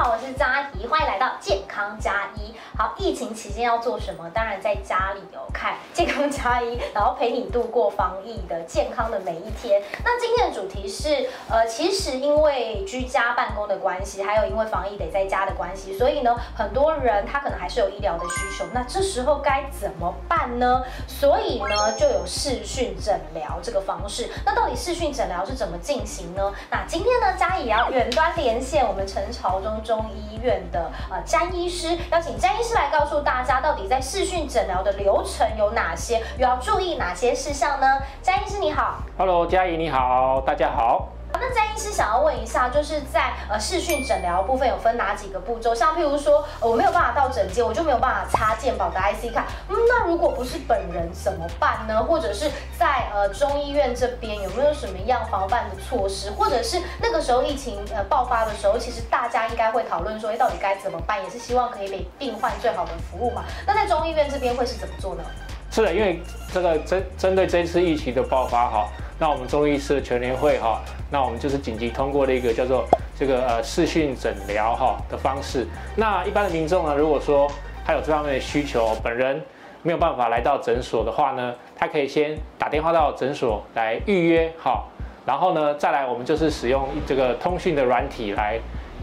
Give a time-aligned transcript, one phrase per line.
[0.00, 2.54] 好，我是嘉怡，欢迎来到健康加一。
[2.74, 4.30] 好，疫情期间要做什么？
[4.30, 9.82] 当然在家里哦，看健康加一，然后陪你度过防疫的健康的每一天。
[10.02, 18.64] 那今天的主题是，呃，其实因为居家办公的关系，还有因为防疫得在家的关系，所以呢，很多人他可能还是有医疗的需求。
[18.72, 20.82] 那这时候该怎么办呢？
[21.06, 24.30] 所以呢，就有视讯诊疗这个方式。
[24.46, 26.50] 那到底视讯诊疗是怎么进行呢？
[26.70, 38.00] 那今天呢，嘉怡也要远端连线我们陈朝中中医院的呃詹医师，邀请詹医师来告诉大家，到底在视讯诊疗的流程有哪些，又要注意哪些事项呢？
[38.22, 41.08] 詹医师你好，Hello，嘉怡你好，大家好。
[41.50, 45.74] 那詹医师想要问一下，就是在呃视讯诊疗部分有分哪几个步骤？
[45.74, 49.46] 像譬如说，我没有办法到诊间，我就没有办法插健保的 IC 卡。
[49.68, 52.00] 嗯，那如果不是本人怎么办呢？
[52.04, 56.30] 或者是在呃中医院这边有没有什么样防范的措施？
[56.30, 61.20] 或者是那个时候疫情呃爆发的时候，其实大家应该会讨论说，哎，到底该怎么办？
[61.24, 63.42] 也是希望可以给病患最好的服务嘛。
[63.66, 65.24] 那在中医院这边会是怎么做呢？
[65.72, 66.22] 是的，因为
[66.54, 68.88] 这个针针对这次疫情的爆发哈。
[69.20, 72.86] 那我们中医师的全联会哈，那我们就是紧急通过了一个叫做
[73.18, 75.66] 这个呃视讯诊疗哈的方式。
[75.94, 77.46] 那一般的民众呢，如果说
[77.84, 79.38] 他有这方面的需求，本人
[79.82, 84.84] 没有办法来到诊所的话呢，他可以先打电话到诊所来预约哈，
[85.26, 88.58] 然后呢再来我们就是使用这个通讯的软体来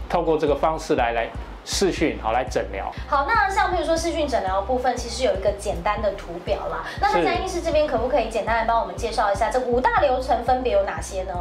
[0.08, 1.28] 透过这个方式来来。
[1.70, 6.82] 视讯好来诊疗，好，那像比如说视讯诊疗部分，其实有一个简单的图表啦。
[6.98, 11.34] 那在医师这边可不可以简单来帮我们介绍一下这五大流程分别有哪些呢？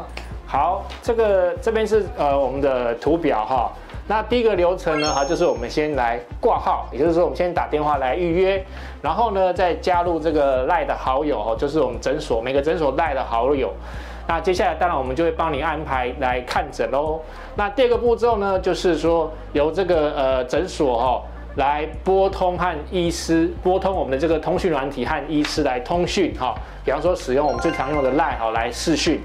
[0.45, 3.71] 好，这个这边是呃我们的图表哈。
[4.05, 8.65] 那第一个流程呢哈，就是我们先来挂号，也就是说我们先打电话来预约，
[9.01, 13.73] 然后呢再加入这个赖的好友哈，就是我们诊所每个诊所赖的好友。
[14.27, 17.21] 那接下来当然我们就会帮你安排来看诊喽。
[17.55, 21.21] 那第二个步骤呢，就是说由这个呃诊所哈
[21.55, 26.53] 来拨通和医师拨通我们的这个通讯软体和医师来通讯哈。
[26.83, 29.21] 比方说使用我们最常用的 Line 哈来视讯。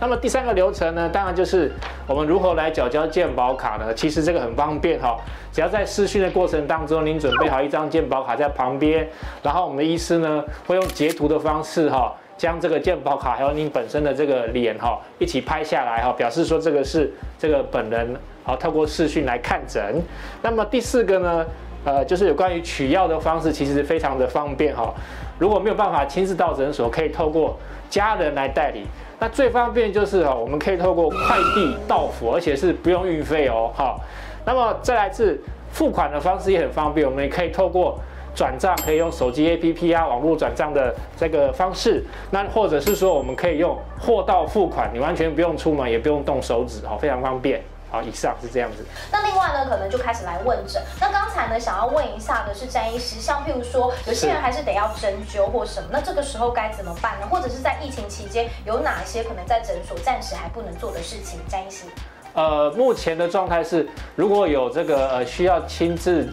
[0.00, 1.72] 那么第三个流程呢，当然就是
[2.06, 3.92] 我们如何来缴交健保卡呢？
[3.92, 5.18] 其实这个很方便哈，
[5.52, 9.08] 只要在视讯的过程当中，您准备好一张健保卡在旁边，
[9.42, 12.14] 然后我们的医师呢会用截图的方式哈。
[12.38, 20.00] 将这个健保卡还有您本身的这个脸哈一起拍下来哈，表示说这个是这个本人好，透过视讯来看诊。
[20.40, 21.44] 那么第四个呢，
[21.84, 24.94] 呃，就是有关于取药的方式，其实非常的方便哈。
[25.38, 27.58] 如果没有办法亲自到诊所，可以透过
[27.90, 28.86] 家人来代理。
[29.18, 33.72] 那最方便就是哈，我们可以透过快递到付，而且是不用运费哦。
[33.74, 34.00] 好，
[34.46, 35.40] 那么再来是
[35.72, 37.98] 付款的方式也很方便，我们也可以透过。
[38.38, 47.60] 转账可以用手机 APP 啊，网络转账的这个方式，那或者是说我们可以用货到付款，你完全不用出门，也不用动手指，好，非常方便。
[47.90, 48.86] 好，以上是这样子。
[49.10, 50.80] 那另外呢，可能就开始来问诊。
[51.00, 57.26] 那刚才呢，想要问一下的是詹医师，像譬如说，有些人还是得要针灸或什么，那这个时候该怎么办呢？
[57.28, 61.40] 或者是在疫情期间有哪些可能在诊所暂时还不能做的事情？
[61.48, 61.86] 詹医师，
[62.34, 66.28] 呃，目前的状态是，如果有这个呃需要亲自。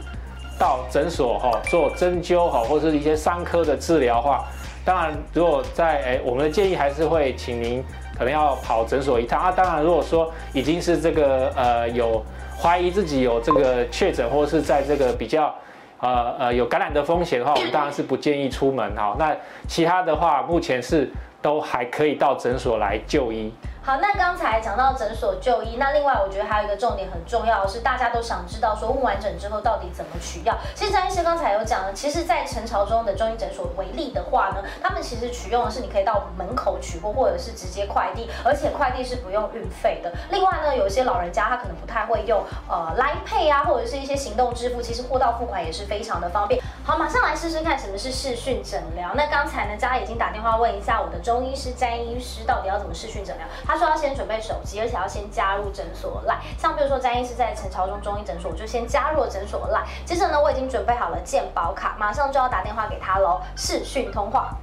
[0.58, 4.46] 到诊所哈做针灸哈，或者是一些伤科的治疗话，
[4.84, 7.84] 当然如果在诶，我们的建议还是会请您
[8.18, 9.52] 可能要跑诊所一趟啊。
[9.52, 12.24] 当然如果说已经是这个呃有
[12.58, 15.54] 怀疑自己有这个确诊，或是在这个比较
[16.00, 19.16] 呃呃有感染的风险的话，我们当然是不建议出门哈。
[19.20, 19.36] 那
[19.68, 21.12] 其他的话，目前是
[21.42, 23.52] 都还可以到诊所来就医。
[23.86, 30.58] 好，那刚才讲到诊所就医，那另外我觉得还有一个重点很重要是，大家都想知道说问完诊之后到底怎么取药。
[30.74, 40.12] 其实张医师刚才有讲了，其实，在陈朝中的中医诊所为例的话呢，他们其实取用的是你可以到门口取货，或者是直接快递，而且快递是不用运费的。
[40.32, 46.60] 另外呢，有一些老人家他可能不太会用呃来配啊，或者是一些行动支付，其实货到付款也是非常的方便。
[46.88, 49.10] 好，马上来试试看什么是视讯诊疗。
[49.16, 53.48] 那刚才呢，家已经打电话问一下我的中医师詹医师，到底要怎么视讯诊疗？
[53.66, 56.38] 他说要先准备手机，而且要先加入诊所来。
[56.60, 59.84] 像比如说詹医师在陈朝中中医诊所，我就先加入了诊所赖。
[60.06, 64.56] 接着呢，我已经准备好了健保卡，马上就要打电话给他喽，视讯通话。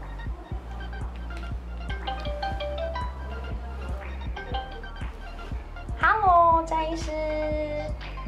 [6.01, 7.72] Hello，詹医师。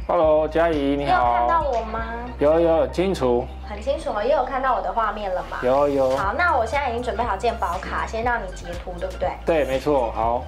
[0.07, 1.33] Hello，嘉怡，你好。
[1.33, 2.05] 有看到我吗？
[2.39, 3.47] 有有，清楚。
[3.67, 5.57] 很清楚了，也有看到我的画面了吗？
[5.63, 6.15] 有有。
[6.15, 9.31] 好，那我现在已经准备好健保卡，先让你截图，对不对？
[9.47, 10.13] 对，没错。
[10.13, 10.45] 好。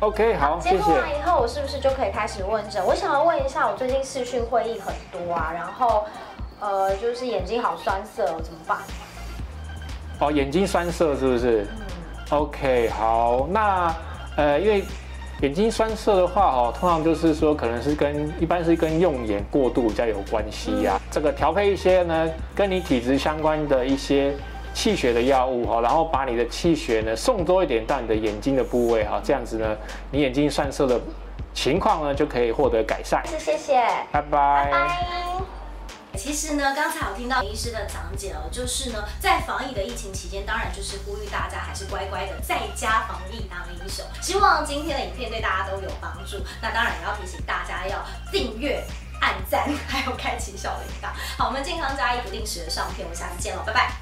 [0.00, 0.76] OK，好，谢谢。
[0.78, 2.82] 截图完以后，我是不是就可以开始问诊？
[2.86, 6.06] 我想要问一下，我最近视讯会议很多啊，然后
[6.58, 8.78] 呃，就是眼睛好酸涩，怎么办？
[10.20, 11.66] 哦，眼睛酸涩是不是？
[11.76, 11.86] 嗯。
[12.30, 13.94] OK，好，那
[14.36, 14.84] 呃，因为
[15.42, 21.00] 眼睛酸涩的话，哈，通常就是说可能是跟一般是跟用眼过度比较有关系呀。
[21.10, 24.34] 这个调配一些呢，跟你体质相关的一些
[24.74, 29.76] 气血的药物哈，然后把你的气血呢送多一点到你的眼睛的部位哈，这样子呢，
[30.10, 31.00] 你眼睛酸涩的
[31.54, 33.22] 情况呢就可以获得改善。
[33.38, 33.80] 谢谢，
[34.12, 34.70] 拜拜。
[36.22, 44.04] 其实呢，刚才我听到林医师的讲解哦，就是呢，在防疫的疫情期间，当然就是呼吁大家还是乖乖的在家防疫当英雄。
[44.20, 46.36] 希望今天的影片对大家都有帮助。
[46.60, 48.84] 那当然也要提醒大家要订阅、
[49.22, 51.08] 按赞，还有开启小铃铛。
[51.38, 53.99] 好，我们健康加一不定时的上片，我们下次见喽，拜拜。